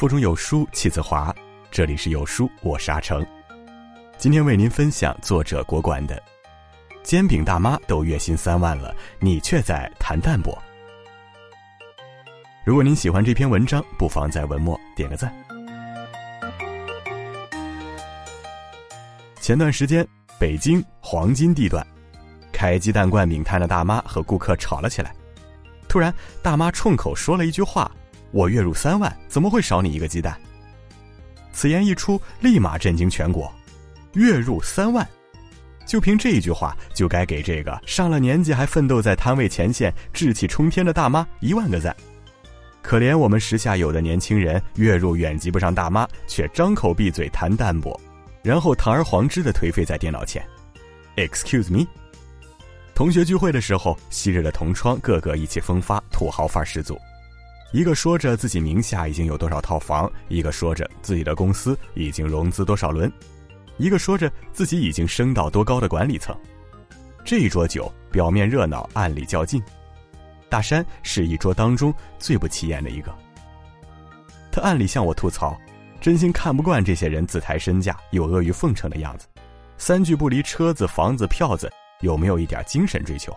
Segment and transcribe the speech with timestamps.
[0.00, 1.30] 腹中有书气自华。
[1.70, 3.22] 这里是有书，我是阿成。
[4.16, 6.16] 今天为您分享作者国管的
[7.02, 10.52] 《煎饼大妈都月薪三万了，你却在谈淡薄》。
[12.64, 15.30] 如果您喜欢这篇文章，不妨在文末点个赞。
[19.38, 20.08] 前段时间，
[20.38, 21.86] 北京黄金地段，
[22.50, 25.14] 开鸡蛋灌饼摊的大妈和顾客吵了起来。
[25.90, 26.10] 突然，
[26.42, 27.90] 大妈冲口说了一句话
[28.30, 30.36] ：“我月入三万，怎么会少你一个鸡蛋？”
[31.52, 33.52] 此言一出，立马震惊全国。
[34.14, 35.06] 月入三万，
[35.86, 41.94] 就凭这一句话，就该给这个上了年纪还奋斗在摊位前线、志气冲天的大妈一万个赞。
[42.82, 48.00] 可怜我们时下有的年轻人，月入远及不上大妈，却张口闭嘴谈淡泊，
[48.42, 50.44] 然后堂而皇之的颓废在电脑前。
[51.16, 51.86] Excuse me。
[52.94, 56.98] 同学聚会的时候，昔日的同窗个个意气风发，土豪范儿十足。
[57.72, 63.10] 一个说着自己名下已经有多少套房，一个说着自己的公司已经融资多少轮，
[63.76, 66.36] 一个说着自己已经升到多高的管理层。
[67.24, 69.62] 这一桌酒，表面热闹，暗里较劲。
[70.48, 73.14] 大山是一桌当中最不起眼的一个。
[74.50, 75.56] 他暗里向我吐槽，
[76.00, 79.28] 真心看不惯这些人自抬身价又阿谀奉承的样子，
[79.78, 83.32] 三句不离车子、房子、票子，有没有一点精神追求？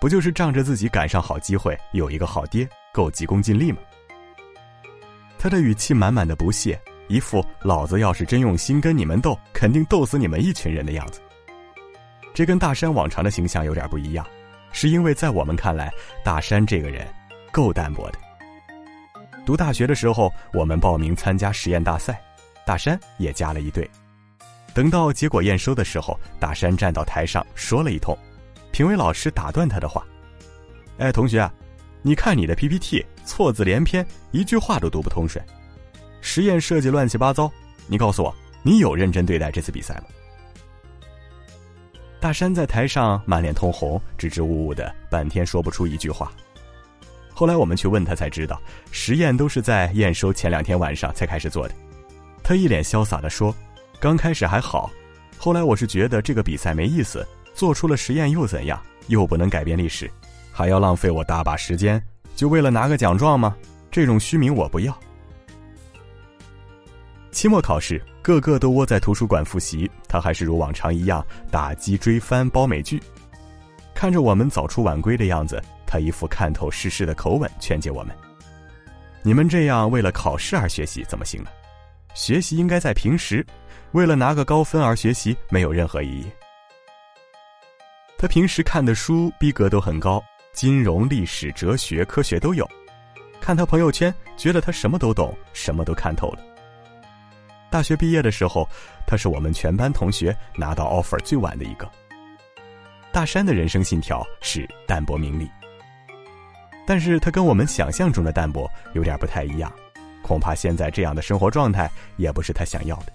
[0.00, 2.68] 不就是仗着自己赶上好机会，有一个好爹？
[2.92, 3.78] 够急功近利吗？
[5.38, 11.20] 他的语气满满的不屑，一副老子要是真用心跟你们斗，肯定斗死你们一群人的样子。
[12.34, 14.24] 这跟大山往常的形象有点不一样，
[14.72, 15.90] 是因为在我们看来，
[16.22, 17.06] 大山这个人
[17.50, 18.18] 够淡薄的。
[19.44, 22.22] 读大学的时候，我们报名参加实验大赛，
[22.64, 23.90] 大山也加了一队。
[24.74, 28.16] 等到结果验收的时候，大山站到台上说了一通，
[28.70, 30.06] 评委老师打断他的话
[30.98, 31.52] ：“哎，同学啊。”
[32.04, 35.42] 你看你的 PPT 错字连篇，一句话都读不通顺，
[36.20, 37.50] 实验设计乱七八糟。
[37.86, 40.04] 你告诉我，你有认真对待这次比赛吗？
[42.18, 46.32] 大山在台上满脸通红，支支吾吾的，半天说不出一句话。
[47.32, 48.60] 后来我们去问他，才知道
[48.90, 51.74] 实验都是在验收前两天晚上才开始做的。
[52.42, 53.54] 他一脸潇洒的说
[54.00, 54.90] ：“刚开始还好，
[55.38, 57.24] 后来我是觉得这个比赛没意思，
[57.54, 58.80] 做出了实验又怎样？
[59.06, 60.10] 又不能改变历史。”
[60.52, 62.00] 还要浪费我大把时间，
[62.36, 63.56] 就为了拿个奖状吗？
[63.90, 64.96] 这种虚名我不要。
[67.30, 73.02] 期末考试，个个都窝在图书馆复习，他还是如往常一样打机追番煲美剧。
[73.94, 78.14] 看着我们早出晚归的样子，他一副看透世事的口吻劝诫我们
[79.22, 81.48] ：“你们这样为了考试而学习怎么行呢？
[82.14, 83.44] 学习应该在平时，
[83.92, 86.26] 为了拿个高分而学习没有任何意义。”
[88.18, 90.22] 他平时看的书逼格都很高。
[90.52, 92.68] 金融、历史、哲学、科学都有。
[93.40, 96.38] 看他朋友圈，觉得他什么都懂，什么都看透了。
[97.70, 98.68] 大学毕业的时候，
[99.06, 101.90] 他是我们全班同学拿到 offer 最晚的一个。
[103.10, 105.50] 大山的人生信条是淡泊名利，
[106.86, 109.72] 但是他跟我们想象中的淡泊有点不太一样，
[110.22, 113.12] 恐怕现在这样的生活状态也不是他想要的。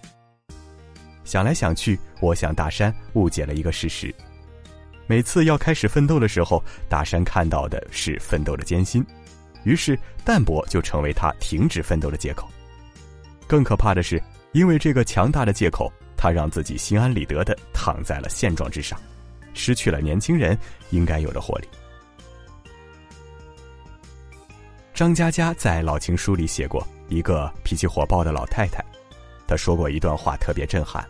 [1.23, 4.13] 想来想去，我想大山误解了一个事实。
[5.07, 9.03] 每次要开始奋斗的时候，大山看到的是奋斗的艰辛，
[9.63, 12.47] 于是淡泊就成为他停止奋斗的借口。
[13.47, 18.99] 更可怕的是，因为这个强大的借口，他让自己心安理得的躺在了现状之上，
[19.53, 20.57] 失去了年轻人
[20.89, 21.67] 应该有的活力。
[24.93, 28.83] 张嘉佳在老情书里写过一个脾气火爆的老太太，
[29.47, 31.07] 她说过一段话特别震撼，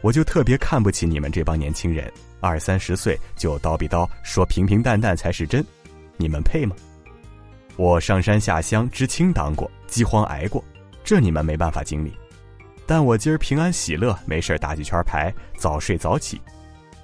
[0.00, 2.10] 我就特别看不起你们这帮年轻人。
[2.44, 5.64] 二三十岁就叨逼叨说平平淡淡才是真，
[6.18, 6.76] 你们配吗？
[7.76, 10.62] 我上山下乡知青当过，饥荒挨过，
[11.02, 12.12] 这你们没办法经历。
[12.86, 16.38] 但我今儿平安喜乐，没事打几圈牌，早睡早起。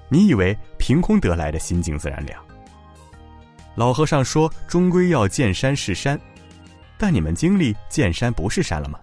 [0.09, 2.39] 你以为凭空得来的心静自然凉？
[3.73, 6.19] 老和尚说，终归要见山是山，
[6.99, 8.99] 但你们经历见山不是山了吗？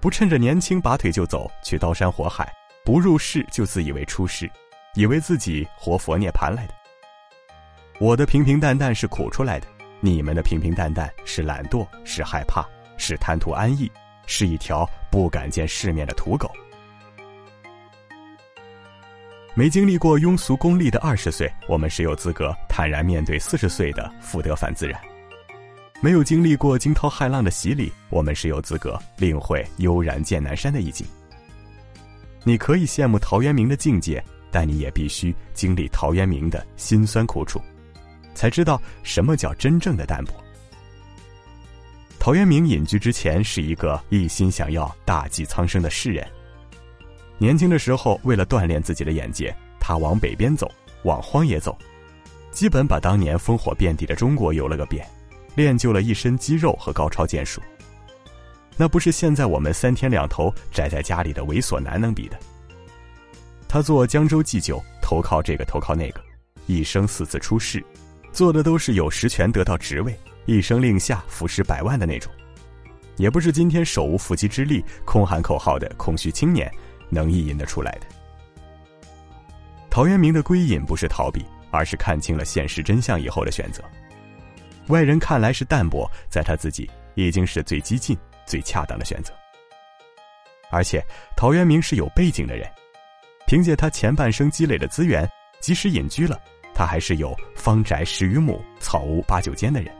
[0.00, 2.50] 不趁着年轻拔腿就走，去刀山火海，
[2.86, 4.50] 不入世就自以为出世。
[4.96, 6.74] 以为自己活佛涅盘来的，
[8.00, 9.66] 我的平平淡淡是苦出来的，
[10.00, 12.66] 你们的平平淡淡是懒惰，是害怕，
[12.96, 13.92] 是贪图安逸，
[14.26, 16.50] 是一条不敢见世面的土狗。
[19.54, 24.98] 没经历过庸俗功利的二十岁，我们谁有资格坦然面对四十岁的复得返自然？
[26.00, 31.06] 没有经历过惊涛骇浪的洗礼，我们谁有资格领会悠然见南山的意境？
[32.44, 34.24] 你可以羡慕陶渊明的境界。
[34.56, 37.60] 但你也必须经历陶渊明的辛酸苦楚，
[38.34, 40.34] 才知道什么叫真正的淡泊。
[42.18, 46.26] 陶渊明隐居之前是一个一心想要大济苍生的士人。
[47.36, 50.72] 年轻的时候，为了锻炼自己的眼界，他往北边走，
[51.02, 51.76] 往荒野走，
[52.50, 55.06] 基本把当年烽火遍地的中国游了个遍，
[55.54, 57.60] 练就了一身肌肉和高超剑术。
[58.74, 62.38] 那不是现在我们三天两头宅在家里的猥琐男能比的。
[63.68, 66.20] 他做江州祭酒，投靠这个投靠那个，
[66.66, 67.84] 一生四次出仕，
[68.32, 70.16] 做的都是有实权得到职位。
[70.46, 72.32] 一声令下，俯视百万的那种，
[73.16, 76.72] 也不是今天手无缚鸡之力、空喊口号的空虚青年
[77.08, 78.06] 能意淫得出来的。
[79.90, 83.82] 陶渊明的归隐不是逃避，而是看清了现实真相以后的选择。
[84.86, 88.16] 外人看来是淡泊，在他自己已经是最激进、
[88.46, 89.32] 最恰当的选择。
[90.70, 91.04] 而且，
[91.36, 92.70] 陶渊明是有背景的人，
[93.46, 95.28] 凭借他前半生积累的资源，
[95.60, 96.40] 即使隐居了，
[96.74, 99.94] 他还是有方宅十余亩、草屋八九间的人。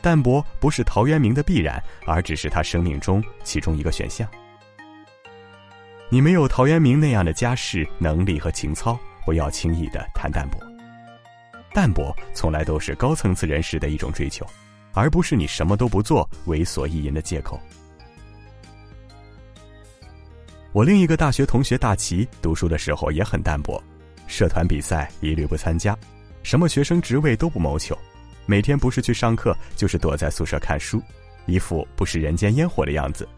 [0.00, 4.26] 淡泊不是陶渊明的必然，而只是他生命中其中一个选项。
[6.08, 10.60] 你没有陶渊明那样的家世、能力和情操，不要轻易的谈淡泊。
[11.72, 14.46] 淡泊从来都是高层次人士的一种追求，
[14.92, 17.60] 而不是你什么都不做、为所欲淫的借口。
[20.72, 23.82] 我另一个大学同学大齐，读书的时候也很淡泊，
[24.26, 25.94] 社团比赛一律不参加，
[26.42, 27.96] 什么学生职位都不谋求。
[28.46, 31.02] 每天不是去上课，就是躲在宿舍看书，
[31.44, 33.28] 一副不食人间烟火的样子。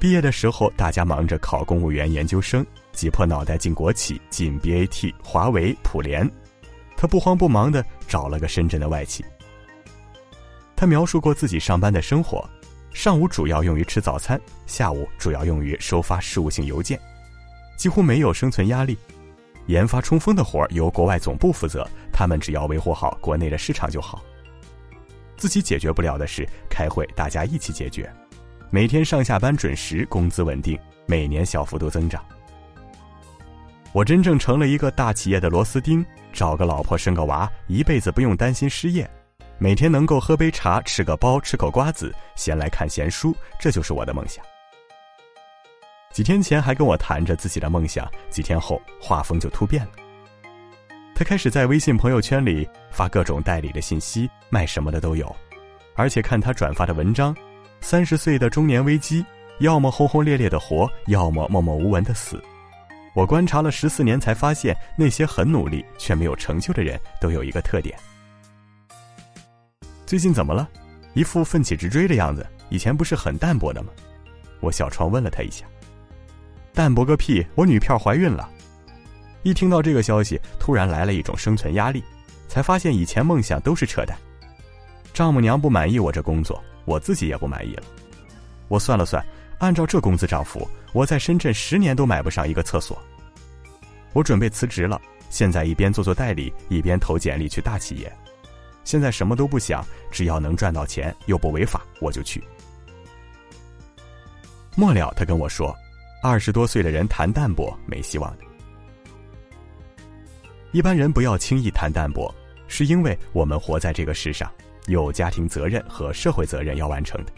[0.00, 6.28] 毕业的时候，大家忙着考公务员研究生，挤破脑袋进国企，进 BAT、华为、普联。
[6.96, 9.24] 他不慌不忙的找了个深圳的外企。
[10.74, 12.44] 他描述过自己上班的生活：
[12.92, 17.00] 上午主要用于吃早餐，下午主要用于收发事务性邮件，
[17.76, 18.98] 几乎没有生存压力。
[19.66, 24.22] 研发冲锋的活儿由国外总部负责，他们只要维护好国内的市场就好。
[25.36, 28.12] 自己解决不了的事，开会大家一起解决。
[28.70, 32.22] 每天上下班准时，工资稳定，每年小幅度增长。
[33.92, 39.08] 我真正成了一个大企业的螺丝钉，找个老婆生个娃，一辈子不用担心失业，
[39.62, 44.42] 每天能够喝杯茶，吃个包，吃口瓜子，闲来看闲书，这就是我的梦想。
[46.14, 49.92] 几天前还跟我谈着自己的梦想，几天后画风就突变了。
[51.14, 55.36] 他开始在微信朋友圈里发各种代理的信息，卖什么的都有。
[55.94, 57.36] 而且看他转发的文章，
[57.82, 59.22] 三十岁的中年危机，
[59.58, 62.42] 要么轰轰烈烈的活，要么默默无闻的死。
[63.14, 67.94] 我观察了十四年，才发现那些很努力却没有成就的人都有一个特点。
[70.10, 70.68] 最近怎么了？
[71.14, 72.44] 一副奋起直追的样子。
[72.68, 73.92] 以前不是很淡泊的吗？
[74.58, 75.64] 我小窗问了他一下。
[76.74, 77.46] 淡泊个屁！
[77.54, 78.50] 我女票怀孕了，
[79.44, 82.02] 一听到这个消息，突然来了一种生存压力，
[82.48, 84.18] 才发现以前梦想都是扯淡。
[85.14, 87.84] 丈母娘不满意我这工作，我自己也不满意了。
[88.66, 89.24] 我算了算，
[89.60, 93.00] 按照这工资涨幅，我在深圳十年都买不上一个厕所。
[94.12, 98.12] 我准备辞职了，现在一边做做代理，一边投简历去大企业。
[98.84, 102.42] 现在什么都不想，只要能赚到钱又不违法，我就去。
[104.76, 105.74] 末了，他跟我说。
[106.22, 108.44] 二十多岁的人谈淡泊没希望的。
[110.70, 112.34] 一般人不要轻易谈淡泊，
[112.68, 114.52] 是因为我们活在这个世上，
[114.86, 117.32] 有家庭责任和社会责任要完成的。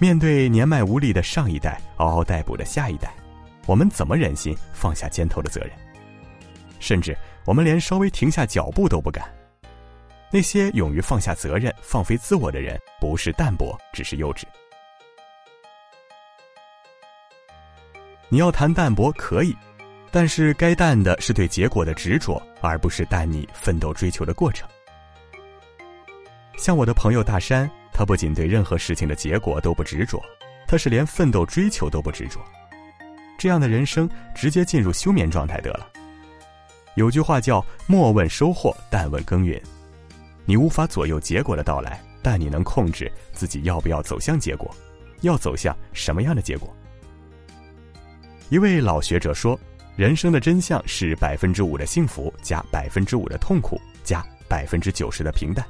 [0.00, 3.14] 面对年迈无力的上一代，嗷嗷待哺的下一代，
[3.66, 5.70] 我们怎么忍心放下肩头的责任？
[6.80, 9.32] 甚至我们连稍微停下脚步都不敢。
[10.30, 14.42] 那些勇于放下责任、放飞自我的人，不是淡泊，只是幼稚。
[18.28, 19.56] 你要谈淡泊可以，
[20.10, 24.68] 但是该淡的是对结果的执着，而不是淡你奋斗追求的过程。
[26.58, 30.20] 像我的朋友大山，他不仅对任何事情的结果都不执着，
[30.66, 32.40] 他是连奋斗追求都不执着。
[33.38, 35.88] 这样的人生，直接进入休眠状态得了。
[36.96, 39.62] 有句话叫“莫问收获，但问耕耘”。
[40.46, 44.74] 你无法左右结果的到来，但你能控制自己要不要走向结果，
[45.22, 46.74] 要走向什么样的结果。
[48.48, 49.58] 一位老学者说
[49.96, 55.66] ：“人生的真相是百分之五的幸福加百分之五的痛苦加百分之九十的平淡。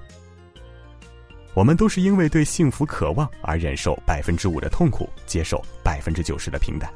[1.55, 6.93] 我们都是因为对幸福渴望而忍受百分之五的痛苦，接受百分之九十的平淡。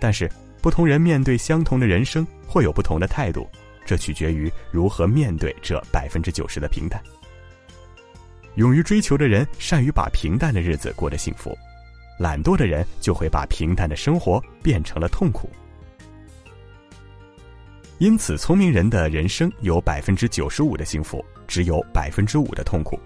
[0.00, 0.28] 但是，
[0.60, 3.48] 不同人面对相同的人生会有不同的态度，
[3.86, 7.00] 这取决于如何面对这百分之九十的平淡。
[8.56, 11.56] 勇于追求的人，善于把平淡的日子过得幸福。”
[12.18, 15.50] 懒惰的人就会把平淡的生活变成了痛苦，
[17.98, 22.98] 因此聪明人的人生有百分之九十五的幸福，只有百分之五的痛苦。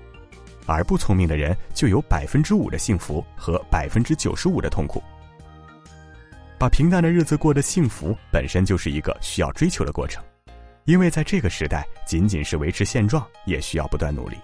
[0.64, 5.02] 而不聪明的人就有百分之五的幸福和百分之九十五的痛苦。
[6.56, 10.22] 把平淡的日子过得幸福，本身就是一个需要追求的过程，
[10.90, 14.36] 因为在这个时代，仅仅是维持现状也需要不断努力。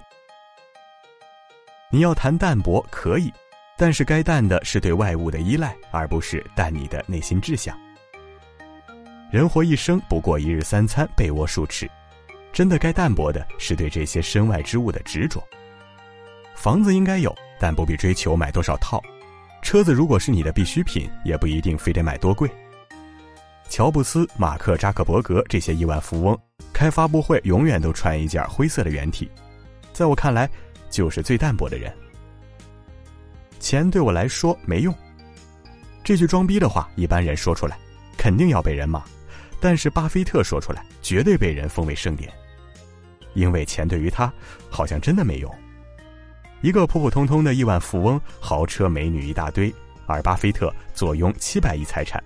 [1.91, 3.33] 你要谈淡泊可以，
[3.77, 7.77] 但是该淡的是对外物的依赖，而不是淡你的内心志向。
[9.29, 11.91] 人活一生，不过一日三餐、被窝数尺，
[12.53, 15.43] 真的该淡泊的是对这些身外之物的执着。
[16.55, 19.01] 房子应该有，但不必追求买多少套；
[19.63, 22.49] 车子如果是你的必需品，也不一定非得买多贵。
[23.69, 26.39] 乔布斯、马克·扎克伯格这些亿万富翁，
[26.73, 29.29] 开发布会永远都穿一件灰色的圆体，
[29.93, 30.49] 在我看来，
[30.89, 31.93] 就是最淡泊的人。
[33.59, 34.95] 钱对我来说没用，
[36.05, 37.77] 这句装逼的话，一般人说出来，
[38.17, 39.03] 肯定要被人骂。
[39.61, 42.33] 但是巴菲特说出来，绝对被人奉为圣典，
[43.35, 44.33] 因为钱对于他，
[44.71, 45.53] 好像真的没用。
[46.63, 49.75] 一个普普通通的亿万富翁，豪车美女一大堆，
[50.07, 52.23] 而巴菲特坐拥七百亿财产，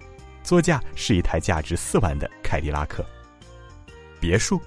[0.50, 3.07] 座驾是一台价值四万的凯迪拉克
[4.19, 4.61] 别墅，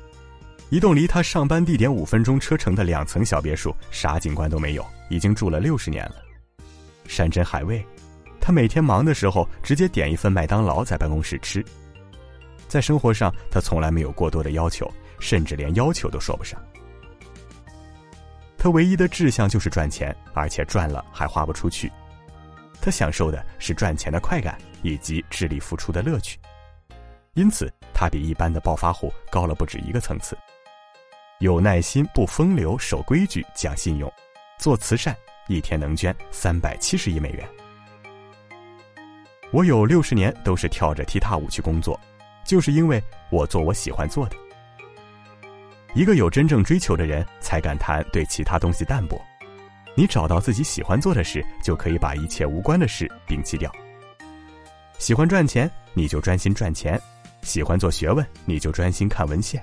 [0.69, 6.15] 一栋离他上班地点五分钟车程的两层小别墅，啥景观都没有，已经住了六十年了。
[7.05, 7.85] 山珍海味，
[8.39, 11.61] 他每天忙的时候直接点一份麦当劳在办公室吃。
[12.69, 16.57] 在生活上，他从来没有过多的要求，甚至连要求都说不上。
[18.57, 21.91] 他唯一的志向就是赚钱，而且赚了还花不出去。
[22.83, 26.37] 他享受的是赚钱的快感以及智力付出的乐趣，
[27.33, 30.37] 因此他比一般的暴发户高了不止一个层次。
[31.39, 34.11] 有耐心，不风流，守规矩，讲信用，
[34.59, 35.15] 做慈善，
[35.47, 37.47] 一天能捐三百七十亿美元。
[39.51, 41.97] 我有六十年都是跳着踢踏舞去工作。
[42.45, 44.35] 就是因为我做我喜欢做的。
[45.95, 49.17] 一个有真正追求的人，才敢谈对其他东西淡薄。
[49.95, 53.71] 你找到自己喜欢做的事，就可以把一切无关的事摒弃掉。
[54.97, 56.97] 喜欢赚钱，你就专心赚钱；
[57.41, 59.61] 喜欢做学问，你就专心看文献；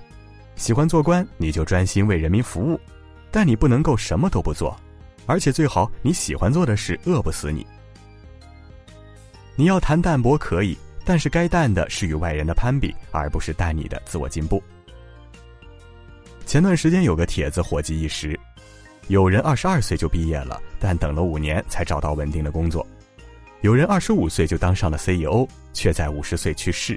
[0.56, 2.80] 喜欢做官，你就专心为人民服务。
[3.30, 4.76] 但你不能够什么都不做，
[5.26, 7.66] 而且最好你喜欢做的事饿不死你。
[9.56, 10.76] 你要谈淡泊可以。
[11.02, 14.62] 但是该淡的是与外人的攀比，而不是淡你的自我进步。
[16.46, 18.38] 前段时间有个帖子火极一时，
[19.10, 22.80] 有人二十二岁就毕业了，但等了五年才找到稳定的工作；
[23.60, 26.94] 有人二十五岁就当上了 CEO，却在五十岁去世；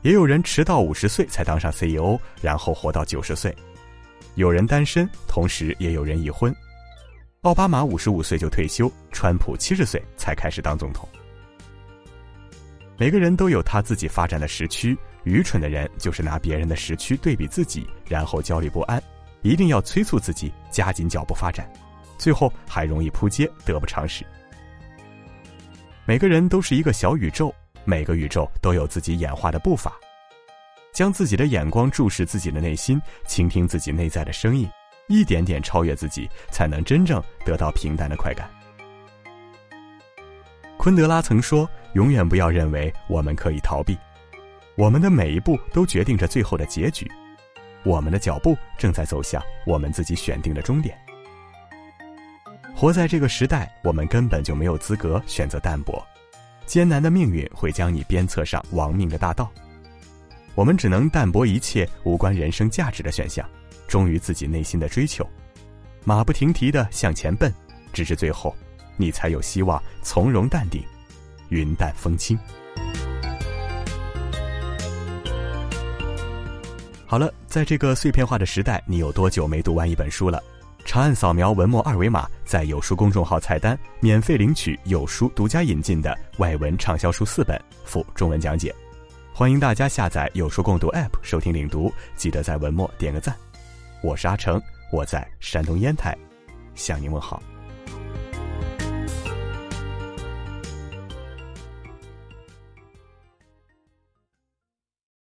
[0.00, 3.52] 也有人迟到五十岁才当上 CEO，然后活到九十岁；
[4.36, 6.50] 有人单身，同时也有人已婚。
[7.42, 11.06] 奥巴马五十五岁就退休，川普七十岁才开始当总统。
[12.96, 19.02] 每个人都有他自己发展的时区，愚蠢的人就是拿别人的时区对比自己，然后焦虑不安，
[19.46, 21.70] 一定要催促自己加紧脚步发展，
[22.18, 24.26] 最后还容易扑街，得不偿失。
[26.04, 29.92] 每个人都是一个小宇宙，每个宇宙都有自己演化的步伐，
[30.92, 34.68] 将自己的眼光注视自己的内心，倾听自己内在的声音，
[35.06, 38.50] 一点点超越自己，才能真正得到平淡的快感。
[40.76, 43.96] 昆德拉曾说：“永远不要认为我们可以逃避，
[44.76, 47.10] 我们的每一步都决定着最后的结局，
[47.86, 50.98] 我们的脚步正在走向我们自己选定的终点。
[52.74, 56.04] 活在这个时代，我们根本就没有资格选择淡泊，
[56.66, 59.50] 艰难的命运会将你鞭策上亡命的大道，
[60.56, 63.48] 我们只能淡泊一切无关人生价值的选项，
[63.86, 65.26] 忠于自己内心的追求，
[66.04, 67.50] 马不停蹄的向前奔，
[67.92, 68.54] 直至最后。”
[68.98, 70.82] 你才有希望从容淡定，
[71.50, 72.38] 云淡风轻。
[77.08, 80.42] 好了，在这个碎片化的时代，你有多久没读完一本书了？
[80.84, 88.74] 长按扫描文末二维码，在有书公众号菜单免费领取有书独家引进的外文畅销书四本，附中文讲解。
[89.32, 93.36] 欢迎大家下载有书共读 App 收听领读，记得在文末点个赞。
[94.02, 94.60] 我是阿成，
[94.90, 96.16] 我在山东烟台，
[96.74, 97.40] 向您问好。